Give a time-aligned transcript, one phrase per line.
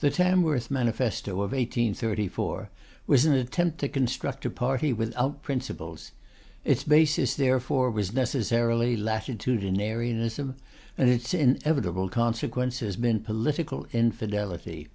[0.00, 2.70] The Tamworth Manifesto of 1834
[3.06, 6.12] was an attempt to construct a party without principles;
[6.64, 10.54] its basis therefore was necessarily Latitudinarianism;
[10.96, 14.88] and its inevitable consequence has been Political Infidelity.